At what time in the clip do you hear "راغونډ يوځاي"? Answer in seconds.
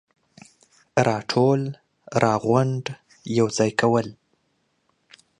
2.23-3.71